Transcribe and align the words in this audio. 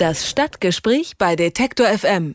Das 0.00 0.30
Stadtgespräch 0.30 1.18
bei 1.18 1.36
Detektor 1.36 1.86
FM. 1.86 2.34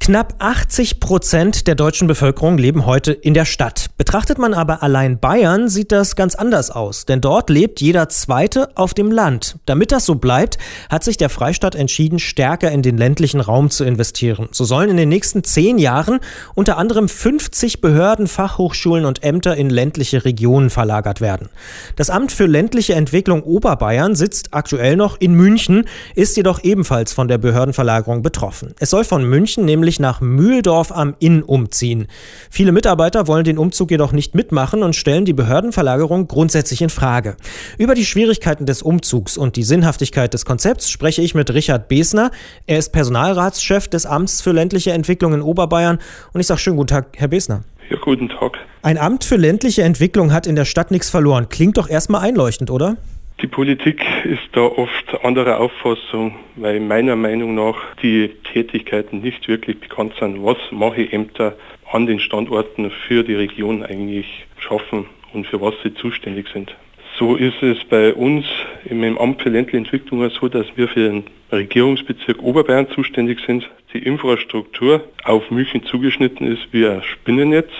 Knapp 0.00 0.36
80 0.38 0.98
Prozent 0.98 1.66
der 1.66 1.74
deutschen 1.74 2.08
Bevölkerung 2.08 2.56
leben 2.56 2.86
heute 2.86 3.12
in 3.12 3.34
der 3.34 3.44
Stadt. 3.44 3.90
Betrachtet 3.96 4.38
man 4.38 4.54
aber 4.54 4.82
allein 4.82 5.20
Bayern, 5.20 5.68
sieht 5.68 5.92
das 5.92 6.16
ganz 6.16 6.34
anders 6.34 6.72
aus, 6.72 7.06
denn 7.06 7.20
dort 7.20 7.48
lebt 7.48 7.80
jeder 7.80 8.08
Zweite 8.08 8.70
auf 8.74 8.92
dem 8.92 9.12
Land. 9.12 9.54
Damit 9.66 9.92
das 9.92 10.04
so 10.04 10.16
bleibt, 10.16 10.58
hat 10.90 11.04
sich 11.04 11.16
der 11.16 11.30
Freistaat 11.30 11.76
entschieden, 11.76 12.18
stärker 12.18 12.72
in 12.72 12.82
den 12.82 12.98
ländlichen 12.98 13.38
Raum 13.40 13.70
zu 13.70 13.84
investieren. 13.84 14.48
So 14.50 14.64
sollen 14.64 14.90
in 14.90 14.96
den 14.96 15.08
nächsten 15.08 15.44
zehn 15.44 15.78
Jahren 15.78 16.18
unter 16.56 16.76
anderem 16.76 17.08
50 17.08 17.80
Behörden, 17.80 18.26
Fachhochschulen 18.26 19.04
und 19.04 19.22
Ämter 19.22 19.56
in 19.56 19.70
ländliche 19.70 20.24
Regionen 20.24 20.70
verlagert 20.70 21.20
werden. 21.20 21.48
Das 21.94 22.10
Amt 22.10 22.32
für 22.32 22.46
ländliche 22.46 22.94
Entwicklung 22.94 23.44
Oberbayern 23.44 24.16
sitzt 24.16 24.54
aktuell 24.54 24.96
noch 24.96 25.20
in 25.20 25.34
München, 25.34 25.84
ist 26.16 26.36
jedoch 26.36 26.64
ebenfalls 26.64 27.12
von 27.12 27.28
der 27.28 27.38
Behördenverlagerung 27.38 28.22
betroffen. 28.22 28.74
Es 28.80 28.90
soll 28.90 29.04
von 29.04 29.22
München 29.22 29.64
nämlich 29.64 30.00
nach 30.00 30.20
Mühldorf 30.20 30.90
am 30.90 31.14
Inn 31.20 31.44
umziehen. 31.44 32.08
Viele 32.50 32.72
Mitarbeiter 32.72 33.28
wollen 33.28 33.44
den 33.44 33.56
Umzug 33.56 33.83
jedoch 33.90 34.12
nicht 34.12 34.34
mitmachen 34.34 34.82
und 34.82 34.94
stellen 34.94 35.24
die 35.24 35.32
Behördenverlagerung 35.32 36.28
grundsätzlich 36.28 36.82
in 36.82 36.90
Frage. 36.90 37.36
Über 37.78 37.94
die 37.94 38.04
Schwierigkeiten 38.04 38.66
des 38.66 38.82
Umzugs 38.82 39.36
und 39.36 39.56
die 39.56 39.62
Sinnhaftigkeit 39.62 40.34
des 40.34 40.44
Konzepts 40.44 40.90
spreche 40.90 41.22
ich 41.22 41.34
mit 41.34 41.52
Richard 41.52 41.88
Besner. 41.88 42.30
Er 42.66 42.78
ist 42.78 42.90
Personalratschef 42.90 43.88
des 43.88 44.06
Amts 44.06 44.40
für 44.40 44.52
ländliche 44.52 44.92
Entwicklung 44.92 45.34
in 45.34 45.42
Oberbayern 45.42 45.98
und 46.32 46.40
ich 46.40 46.46
sage 46.46 46.60
schönen 46.60 46.76
guten 46.76 46.88
Tag, 46.88 47.06
Herr 47.16 47.28
Besner. 47.28 47.62
Ja, 47.90 47.98
guten 48.00 48.28
Tag. 48.28 48.56
Ein 48.82 48.98
Amt 48.98 49.24
für 49.24 49.36
ländliche 49.36 49.82
Entwicklung 49.82 50.32
hat 50.32 50.46
in 50.46 50.56
der 50.56 50.64
Stadt 50.64 50.90
nichts 50.90 51.10
verloren. 51.10 51.48
Klingt 51.48 51.76
doch 51.76 51.88
erstmal 51.88 52.22
einleuchtend, 52.22 52.70
oder? 52.70 52.96
Die 53.42 53.48
Politik 53.48 54.00
ist 54.24 54.48
da 54.52 54.60
oft 54.60 55.24
anderer 55.24 55.58
Auffassung, 55.58 56.36
weil 56.54 56.78
meiner 56.78 57.16
Meinung 57.16 57.56
nach 57.56 57.94
die 58.00 58.30
Tätigkeiten 58.52 59.20
nicht 59.20 59.48
wirklich 59.48 59.80
bekannt 59.80 60.14
sind, 60.20 60.42
was 60.44 60.56
mache 60.70 61.10
Ämter 61.12 61.56
an 61.90 62.06
den 62.06 62.20
Standorten 62.20 62.92
für 63.06 63.24
die 63.24 63.34
Region 63.34 63.82
eigentlich 63.82 64.46
schaffen 64.58 65.06
und 65.32 65.48
für 65.48 65.60
was 65.60 65.74
sie 65.82 65.92
zuständig 65.94 66.46
sind. 66.54 66.74
So 67.18 67.34
ist 67.34 67.60
es 67.60 67.84
bei 67.84 68.14
uns 68.14 68.46
im 68.84 69.18
Amt 69.18 69.42
für 69.42 69.48
ländliche 69.48 69.78
Entwicklung 69.78 70.28
so, 70.30 70.48
dass 70.48 70.66
wir 70.76 70.88
für 70.88 71.08
den 71.08 71.24
Regierungsbezirk 71.50 72.40
Oberbayern 72.40 72.88
zuständig 72.90 73.40
sind. 73.46 73.68
Die 73.92 73.98
Infrastruktur 73.98 75.04
auf 75.24 75.50
München 75.50 75.84
zugeschnitten 75.84 76.46
ist 76.46 76.72
wie 76.72 76.86
ein 76.86 77.02
Spinnennetz 77.02 77.70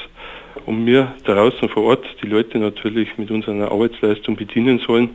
und 0.66 0.84
wir 0.84 1.14
draußen 1.24 1.68
vor 1.68 1.84
Ort 1.84 2.04
die 2.22 2.26
Leute 2.26 2.58
natürlich 2.58 3.16
mit 3.18 3.30
unserer 3.30 3.70
Arbeitsleistung 3.70 4.36
bedienen 4.36 4.80
sollen 4.80 5.10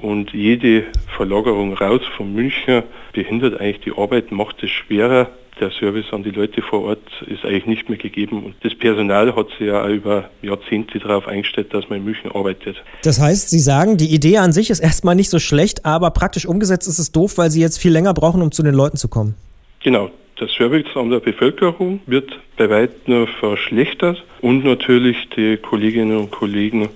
und 0.00 0.32
jede 0.32 0.84
Verlagerung 1.16 1.74
raus 1.74 2.00
von 2.16 2.32
München 2.32 2.82
behindert 3.12 3.60
eigentlich 3.60 3.80
die 3.80 3.92
Arbeit, 3.92 4.32
macht 4.32 4.62
es 4.62 4.70
schwerer. 4.70 5.28
Der 5.60 5.70
Service 5.70 6.06
an 6.12 6.22
die 6.22 6.30
Leute 6.30 6.62
vor 6.62 6.84
Ort 6.84 7.02
ist 7.26 7.44
eigentlich 7.44 7.66
nicht 7.66 7.88
mehr 7.90 7.98
gegeben. 7.98 8.44
Und 8.44 8.54
das 8.62 8.74
Personal 8.74 9.36
hat 9.36 9.48
sich 9.50 9.66
ja 9.66 9.84
auch 9.84 9.88
über 9.88 10.30
Jahrzehnte 10.40 10.98
darauf 10.98 11.28
eingestellt, 11.28 11.74
dass 11.74 11.90
man 11.90 11.98
in 11.98 12.04
München 12.06 12.32
arbeitet. 12.32 12.82
Das 13.02 13.20
heißt, 13.20 13.50
Sie 13.50 13.58
sagen, 13.58 13.98
die 13.98 14.14
Idee 14.14 14.38
an 14.38 14.52
sich 14.52 14.70
ist 14.70 14.80
erstmal 14.80 15.14
nicht 15.14 15.28
so 15.28 15.38
schlecht, 15.38 15.84
aber 15.84 16.10
praktisch 16.12 16.46
umgesetzt 16.46 16.88
ist 16.88 16.98
es 16.98 17.12
doof, 17.12 17.36
weil 17.36 17.50
Sie 17.50 17.60
jetzt 17.60 17.78
viel 17.78 17.92
länger 17.92 18.14
brauchen, 18.14 18.40
um 18.40 18.52
zu 18.52 18.62
den 18.62 18.74
Leuten 18.74 18.96
zu 18.96 19.08
kommen. 19.08 19.34
Genau. 19.82 20.10
Der 20.40 20.48
Service 20.48 20.86
an 20.94 21.10
der 21.10 21.20
Bevölkerung 21.20 22.00
wird 22.06 22.30
bei 22.56 22.70
weitem 22.70 23.26
verschlechtert 23.26 24.24
und 24.40 24.64
natürlich 24.64 25.28
die 25.36 25.58
Kolleginnen 25.58 26.16
und 26.16 26.30
Kollegen 26.30 26.88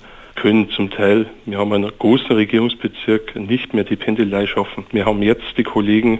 können 0.44 0.68
zum 0.68 0.90
Teil, 0.90 1.24
wir 1.46 1.56
haben 1.56 1.72
einen 1.72 1.90
großen 1.98 2.30
Regierungsbezirk, 2.30 3.34
nicht 3.34 3.72
mehr 3.72 3.84
die 3.84 3.96
Pendelei 3.96 4.46
schaffen. 4.46 4.84
Wir 4.92 5.06
haben 5.06 5.22
jetzt 5.22 5.56
die 5.56 5.62
Kollegen, 5.62 6.18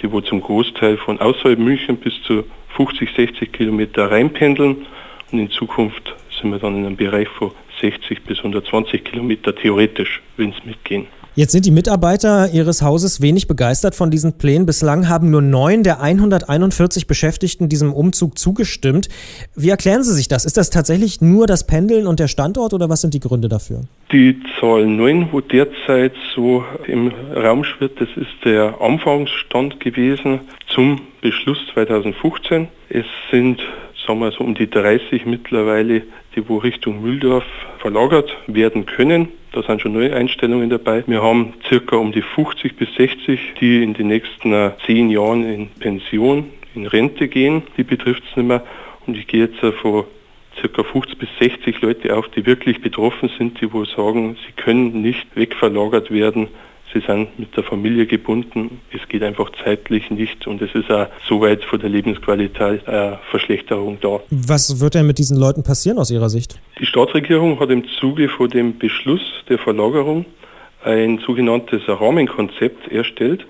die 0.00 0.10
wo 0.10 0.22
zum 0.22 0.40
Großteil 0.40 0.96
von 0.96 1.20
außerhalb 1.20 1.58
München 1.58 1.98
bis 1.98 2.14
zu 2.22 2.44
50, 2.74 3.10
60 3.14 3.52
Kilometer 3.52 4.10
reinpendeln 4.10 4.86
und 5.30 5.38
in 5.38 5.50
Zukunft 5.50 6.16
sind 6.40 6.52
wir 6.52 6.58
dann 6.58 6.74
in 6.74 6.86
einem 6.86 6.96
Bereich 6.96 7.28
von 7.28 7.50
60 7.82 8.22
bis 8.22 8.38
120 8.38 9.04
Kilometer 9.04 9.54
theoretisch, 9.54 10.22
wenn 10.38 10.54
es 10.56 10.64
mitgehen. 10.64 11.06
Jetzt 11.38 11.52
sind 11.52 11.66
die 11.66 11.70
Mitarbeiter 11.70 12.48
Ihres 12.54 12.80
Hauses 12.80 13.20
wenig 13.20 13.46
begeistert 13.46 13.94
von 13.94 14.10
diesen 14.10 14.38
Plänen. 14.38 14.64
Bislang 14.64 15.06
haben 15.06 15.30
nur 15.30 15.42
neun 15.42 15.82
der 15.82 16.00
141 16.00 17.06
Beschäftigten 17.06 17.68
diesem 17.68 17.92
Umzug 17.92 18.38
zugestimmt. 18.38 19.10
Wie 19.54 19.68
erklären 19.68 20.02
Sie 20.02 20.14
sich 20.14 20.28
das? 20.28 20.46
Ist 20.46 20.56
das 20.56 20.70
tatsächlich 20.70 21.20
nur 21.20 21.46
das 21.46 21.66
Pendeln 21.66 22.06
und 22.06 22.20
der 22.20 22.28
Standort 22.28 22.72
oder 22.72 22.88
was 22.88 23.02
sind 23.02 23.12
die 23.12 23.20
Gründe 23.20 23.50
dafür? 23.50 23.82
Die 24.12 24.40
Zahl 24.58 24.86
9, 24.86 25.28
wo 25.30 25.42
derzeit 25.42 26.14
so 26.34 26.64
im 26.86 27.12
Raum 27.34 27.64
schwirrt, 27.64 28.00
das 28.00 28.08
ist 28.16 28.32
der 28.46 28.80
Anfangsstand 28.80 29.78
gewesen 29.80 30.40
zum 30.68 31.02
Beschluss 31.20 31.58
2015. 31.74 32.68
Es 32.88 33.04
sind 33.30 33.60
sagen 34.06 34.20
wir 34.20 34.30
so 34.30 34.44
um 34.44 34.54
die 34.54 34.70
30 34.70 35.26
mittlerweile, 35.26 36.02
die 36.36 36.48
wo 36.48 36.58
Richtung 36.58 37.02
Mühldorf 37.02 37.44
verlagert 37.78 38.36
werden 38.46 38.86
können. 38.86 39.28
Da 39.52 39.62
sind 39.62 39.80
schon 39.80 39.94
neue 39.94 40.14
Einstellungen 40.14 40.68
dabei. 40.68 41.02
Wir 41.06 41.22
haben 41.22 41.54
circa 41.66 41.96
um 41.96 42.12
die 42.12 42.22
50 42.22 42.76
bis 42.76 42.94
60, 42.94 43.54
die 43.58 43.82
in 43.82 43.94
den 43.94 44.08
nächsten 44.08 44.52
äh, 44.52 44.72
zehn 44.84 45.08
Jahren 45.08 45.44
in 45.44 45.68
Pension, 45.80 46.50
in 46.74 46.86
Rente 46.86 47.28
gehen. 47.28 47.62
Die 47.78 47.84
betrifft 47.84 48.22
es 48.30 48.36
nicht 48.36 48.46
mehr. 48.46 48.62
Und 49.06 49.16
ich 49.16 49.26
gehe 49.26 49.46
jetzt 49.46 49.62
äh, 49.62 49.72
von 49.72 50.04
circa 50.60 50.82
50 50.82 51.18
bis 51.18 51.28
60 51.40 51.80
Leute 51.80 52.14
auf, 52.14 52.28
die 52.28 52.44
wirklich 52.44 52.82
betroffen 52.82 53.30
sind, 53.38 53.60
die 53.60 53.72
wo 53.72 53.84
sagen, 53.84 54.36
sie 54.46 54.52
können 54.52 55.00
nicht 55.00 55.26
wegverlagert 55.34 56.10
werden 56.10 56.48
Sie 56.96 57.06
sind 57.06 57.38
mit 57.38 57.54
der 57.54 57.62
Familie 57.62 58.06
gebunden. 58.06 58.80
Es 58.90 59.06
geht 59.08 59.22
einfach 59.22 59.50
zeitlich 59.62 60.10
nicht 60.10 60.46
und 60.46 60.62
es 60.62 60.74
ist 60.74 60.90
auch 60.90 61.08
so 61.28 61.42
weit 61.42 61.62
von 61.62 61.78
der 61.78 61.90
Lebensqualität 61.90 62.88
eine 62.88 63.18
Verschlechterung 63.30 63.98
da. 64.00 64.20
Was 64.30 64.80
wird 64.80 64.94
denn 64.94 65.06
mit 65.06 65.18
diesen 65.18 65.36
Leuten 65.36 65.62
passieren 65.62 65.98
aus 65.98 66.10
Ihrer 66.10 66.30
Sicht? 66.30 66.58
Die 66.80 66.86
Staatsregierung 66.86 67.60
hat 67.60 67.68
im 67.68 67.86
Zuge 68.00 68.30
vor 68.30 68.48
dem 68.48 68.78
Beschluss 68.78 69.20
der 69.50 69.58
Verlagerung 69.58 70.24
ein 70.84 71.18
sogenanntes 71.18 71.82
Rahmenkonzept 71.86 72.90
erstellt. 72.90 73.44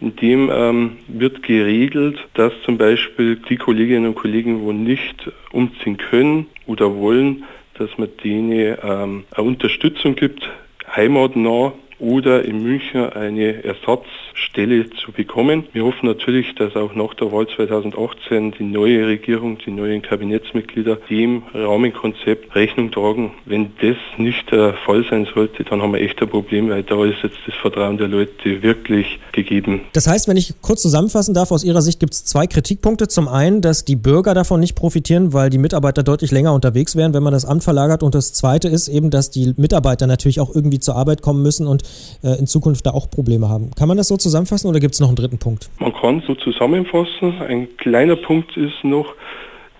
In 0.00 0.14
dem 0.14 0.50
ähm, 0.54 0.98
wird 1.08 1.42
geregelt, 1.42 2.18
dass 2.34 2.52
zum 2.64 2.78
Beispiel 2.78 3.40
die 3.48 3.56
Kolleginnen 3.56 4.06
und 4.06 4.14
Kollegen, 4.14 4.62
wo 4.62 4.70
nicht 4.70 5.32
umziehen 5.50 5.96
können 5.96 6.46
oder 6.66 6.94
wollen, 6.94 7.42
dass 7.76 7.90
man 7.98 8.08
denen 8.22 8.76
ähm, 8.84 9.24
eine 9.32 9.46
Unterstützung 9.46 10.14
gibt, 10.14 10.48
heimatnah 10.94 11.72
oder 12.04 12.44
in 12.44 12.62
München 12.62 13.08
eine 13.12 13.64
Ersatzstelle 13.64 14.90
zu 14.90 15.12
bekommen. 15.12 15.64
Wir 15.72 15.84
hoffen 15.84 16.06
natürlich, 16.06 16.54
dass 16.54 16.76
auch 16.76 16.94
nach 16.94 17.14
der 17.14 17.32
Wahl 17.32 17.46
2018 17.48 18.52
die 18.58 18.64
neue 18.64 19.06
Regierung, 19.06 19.58
die 19.64 19.70
neuen 19.70 20.02
Kabinettsmitglieder 20.02 20.96
dem 21.08 21.42
Rahmenkonzept 21.54 22.54
Rechnung 22.54 22.90
tragen. 22.90 23.32
Wenn 23.46 23.72
das 23.80 23.96
nicht 24.18 24.50
der 24.50 24.74
Fall 24.84 25.04
sein 25.08 25.26
sollte, 25.34 25.64
dann 25.64 25.80
haben 25.80 25.94
wir 25.94 26.00
echt 26.00 26.20
ein 26.20 26.28
Problem, 26.28 26.68
weil 26.68 26.82
da 26.82 27.04
ist 27.04 27.22
jetzt 27.22 27.38
das 27.46 27.54
Vertrauen 27.54 27.96
der 27.96 28.08
Leute 28.08 28.62
wirklich 28.62 29.18
gegeben. 29.32 29.80
Das 29.92 30.06
heißt, 30.06 30.28
wenn 30.28 30.36
ich 30.36 30.54
kurz 30.60 30.82
zusammenfassen 30.82 31.32
darf, 31.32 31.50
aus 31.50 31.64
Ihrer 31.64 31.80
Sicht 31.80 32.00
gibt 32.00 32.12
es 32.12 32.24
zwei 32.24 32.46
Kritikpunkte. 32.46 33.08
Zum 33.08 33.28
einen, 33.28 33.62
dass 33.62 33.84
die 33.84 33.96
Bürger 33.96 34.34
davon 34.34 34.60
nicht 34.60 34.74
profitieren, 34.74 35.32
weil 35.32 35.48
die 35.48 35.58
Mitarbeiter 35.58 36.02
deutlich 36.02 36.30
länger 36.30 36.52
unterwegs 36.52 36.96
wären, 36.96 37.14
wenn 37.14 37.22
man 37.22 37.32
das 37.32 37.46
Amt 37.46 37.64
verlagert. 37.64 38.02
Und 38.02 38.14
das 38.14 38.34
zweite 38.34 38.68
ist 38.68 38.88
eben, 38.88 39.10
dass 39.10 39.30
die 39.30 39.54
Mitarbeiter 39.56 40.06
natürlich 40.06 40.40
auch 40.40 40.54
irgendwie 40.54 40.80
zur 40.80 40.96
Arbeit 40.96 41.22
kommen 41.22 41.42
müssen 41.42 41.66
und 41.66 41.82
äh, 42.22 42.38
in 42.38 42.46
Zukunft 42.46 42.86
da 42.86 42.90
auch 42.90 43.10
Probleme 43.10 43.48
haben. 43.48 43.70
Kann 43.76 43.88
man 43.88 43.96
das 43.96 44.08
so 44.08 44.16
zusammenfassen 44.16 44.68
oder 44.68 44.80
gibt 44.80 44.94
es 44.94 45.00
noch 45.00 45.08
einen 45.08 45.16
dritten 45.16 45.38
Punkt? 45.38 45.70
Man 45.78 45.92
kann 45.92 46.22
so 46.26 46.34
zusammenfassen. 46.34 47.40
Ein 47.40 47.76
kleiner 47.76 48.16
Punkt 48.16 48.56
ist 48.56 48.82
noch 48.82 49.14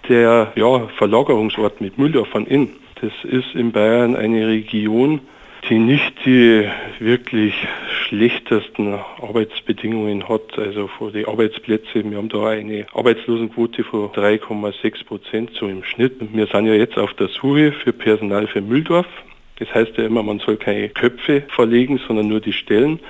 der 0.08 0.53
ja, 0.56 0.88
Verlagerungsort 0.98 1.80
mit 1.80 1.98
Mühldorf 1.98 2.28
von 2.28 2.47
Inn. 2.47 2.70
Das 3.00 3.12
ist 3.24 3.54
in 3.54 3.72
Bayern 3.72 4.16
eine 4.16 4.47
Region, 4.47 5.20
die 5.69 5.78
nicht 5.78 6.12
die 6.24 6.69
wirklich 6.98 7.54
schlechtesten 8.06 8.94
Arbeitsbedingungen 9.20 10.28
hat, 10.28 10.59
also 10.59 10.89
für 10.89 11.10
die 11.10 11.27
Arbeitsplätze. 11.27 12.04
Wir 12.04 12.18
haben 12.18 12.28
da 12.28 12.48
eine 12.48 12.86
Arbeitslosenquote 12.92 13.84
von 13.84 14.10
3,6 14.10 15.06
Prozent 15.06 15.50
so 15.59 15.66
im 15.66 15.83
Schnitt. 15.84 16.15
Wir 16.33 16.47
sind 16.47 16.66
ja 16.66 16.74
jetzt 16.74 16.98
auf 16.98 17.15
der 17.15 17.28
Suche 17.28 17.72
für 17.72 17.92
Personal 17.92 18.47
für 18.47 18.60
Mühldorf. 18.60 19.06
Das 19.59 19.72
heißt 19.72 19.92
ja 19.97 20.04
immer, 20.04 20.22
man 20.22 20.41
soll 20.41 20.56
keine 20.56 20.89
Köpfe 20.89 21.45
verlegen, 21.48 22.01
sondern 22.06 22.28
nur 22.28 22.41
die 22.41 22.53
Stellen. 22.53 23.01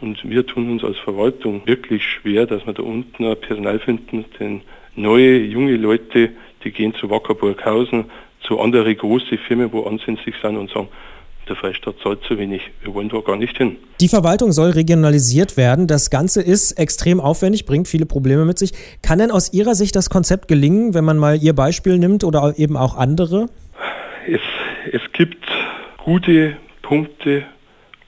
Und 0.00 0.18
wir 0.28 0.46
tun 0.46 0.70
uns 0.70 0.82
als 0.82 0.98
Verwaltung 0.98 1.62
wirklich 1.66 2.02
schwer, 2.02 2.46
dass 2.46 2.66
wir 2.66 2.72
da 2.72 2.82
unten 2.82 3.36
Personal 3.36 3.78
finden, 3.78 4.24
denn 4.40 4.62
neue, 4.96 5.38
junge 5.38 5.76
Leute, 5.76 6.30
die 6.64 6.72
gehen 6.72 6.94
zu 6.94 7.08
Wackerburghausen, 7.08 8.06
zu 8.42 8.60
anderen 8.60 8.96
großen 8.96 9.38
Firmen, 9.38 9.72
wo 9.72 9.84
ansässig 9.84 10.34
sind 10.42 10.56
und 10.56 10.70
sagen, 10.70 10.88
der 11.48 11.56
Freistaat 11.56 11.96
zahlt 12.02 12.20
zu 12.26 12.38
wenig. 12.38 12.62
Wir 12.82 12.94
wollen 12.94 13.08
da 13.08 13.18
gar 13.20 13.36
nicht 13.36 13.56
hin. 13.56 13.76
Die 14.00 14.08
Verwaltung 14.08 14.52
soll 14.52 14.70
regionalisiert 14.70 15.56
werden. 15.56 15.86
Das 15.86 16.10
Ganze 16.10 16.40
ist 16.40 16.72
extrem 16.72 17.20
aufwendig, 17.20 17.66
bringt 17.66 17.88
viele 17.88 18.06
Probleme 18.06 18.44
mit 18.44 18.58
sich. 18.58 18.72
Kann 19.02 19.18
denn 19.18 19.30
aus 19.30 19.52
Ihrer 19.52 19.74
Sicht 19.74 19.96
das 19.96 20.08
Konzept 20.08 20.48
gelingen, 20.48 20.94
wenn 20.94 21.04
man 21.04 21.18
mal 21.18 21.36
Ihr 21.42 21.52
Beispiel 21.52 21.98
nimmt 21.98 22.24
oder 22.24 22.54
eben 22.56 22.76
auch 22.76 22.96
andere? 22.96 23.46
Es, 24.28 24.40
es 24.92 25.02
gibt 25.12 25.44
gute 26.04 26.56
Punkte, 26.82 27.44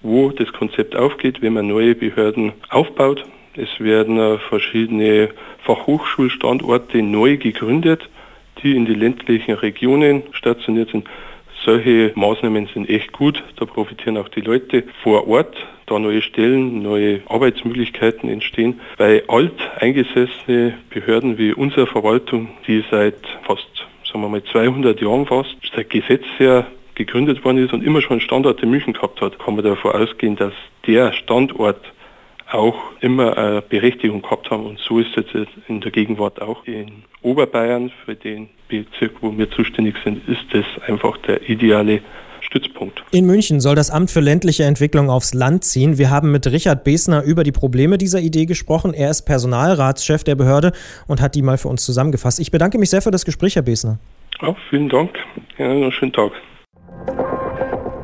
wo 0.03 0.31
das 0.31 0.53
Konzept 0.53 0.97
aufgeht, 0.97 1.41
wenn 1.43 1.53
man 1.53 1.69
neue 1.69 1.95
Behörden 1.95 2.53
aufbaut. 2.69 3.25
Es 3.57 3.79
werden 3.79 4.39
verschiedene 4.49 5.31
Fachhochschulstandorte 5.63 7.03
neu 7.03 7.37
gegründet, 7.37 8.09
die 8.63 8.77
in 8.77 8.85
die 8.85 8.95
ländlichen 8.95 9.55
Regionen 9.55 10.25
stationiert 10.33 10.91
sind. 10.91 11.07
Solche 11.65 12.13
Maßnahmen 12.17 12.69
sind 12.75 12.91
echt 12.91 13.13
gut, 13.13 13.43
da 13.57 13.65
profitieren 13.65 14.19
auch 14.19 14.29
die 14.29 14.41
Leute 14.41 14.83
vor 15.03 15.29
Ort, 15.29 15.57
da 15.87 15.99
neue 15.99 16.21
Stellen, 16.21 16.83
neue 16.83 17.21
Arbeitsmöglichkeiten 17.27 18.29
entstehen, 18.29 18.81
weil 18.99 19.23
alteingesessene 19.29 20.75
Behörden 20.91 21.39
wie 21.39 21.53
unsere 21.53 21.87
Verwaltung, 21.87 22.49
die 22.67 22.85
seit 22.91 23.15
fast, 23.47 23.69
sagen 24.05 24.21
wir 24.23 24.29
mal, 24.29 24.43
200 24.43 25.01
Jahren 25.01 25.27
fast, 25.27 25.57
seit 25.75 25.89
Gesetz 25.91 26.25
her 26.39 26.67
gegründet 26.95 27.45
worden 27.45 27.65
ist 27.65 27.73
und 27.73 27.85
immer 27.85 28.01
schon 28.01 28.21
Standort 28.21 28.63
in 28.63 28.71
München 28.71 28.93
gehabt 28.93 29.21
hat, 29.21 29.39
kann 29.39 29.57
man 29.57 29.65
davon 29.65 29.93
ausgehen, 29.93 30.37
dass 30.37 30.53
der 30.87 31.13
Standort 31.13 31.81
auch 32.51 32.77
immer 33.01 33.37
eine 33.37 33.63
Berechtigung 33.63 34.23
gehabt 34.23 34.51
haben. 34.51 34.67
Und 34.67 34.79
so 34.79 34.99
ist 34.99 35.17
es 35.17 35.25
jetzt 35.33 35.53
in 35.69 35.81
der 35.81 35.91
Gegenwart 35.91 36.41
auch 36.41 36.65
in 36.67 37.05
Oberbayern, 37.23 37.91
für 38.05 38.15
den 38.15 38.49
Bezirk, 38.69 39.13
wo 39.21 39.37
wir 39.37 39.51
zuständig 39.51 39.97
sind, 40.05 40.27
ist 40.29 40.45
es 40.53 40.65
einfach 40.87 41.17
der 41.19 41.49
ideale 41.49 42.01
Stützpunkt. 42.41 43.03
In 43.11 43.27
München 43.27 43.61
soll 43.61 43.75
das 43.75 43.91
Amt 43.91 44.11
für 44.11 44.21
ländliche 44.21 44.65
Entwicklung 44.65 45.11
aufs 45.11 45.35
Land 45.35 45.65
ziehen. 45.65 45.99
Wir 45.99 46.11
haben 46.11 46.31
mit 46.31 46.47
Richard 46.47 46.85
Besner 46.85 47.23
über 47.23 47.43
die 47.43 47.53
Probleme 47.53 47.99
dieser 47.99 48.21
Idee 48.21 48.45
gesprochen. 48.45 48.93
Er 48.93 49.11
ist 49.11 49.23
Personalratschef 49.23 50.25
der 50.25 50.35
Behörde 50.35 50.73
und 51.09 51.21
hat 51.21 51.35
die 51.35 51.43
mal 51.43 51.59
für 51.59 51.69
uns 51.69 51.85
zusammengefasst. 51.85 52.39
Ich 52.41 52.51
bedanke 52.51 52.79
mich 52.79 52.91
sehr 52.91 53.03
für 53.03 53.11
das 53.11 53.25
Gespräch, 53.25 53.57
Herr 53.57 53.63
Besner. 53.63 53.99
Ja, 54.43 54.55
vielen 54.69 54.89
Dank. 54.89 55.11
Ja, 55.59 55.71
einen 55.71 55.91
schönen 55.93 56.13
Tag. 56.13 56.33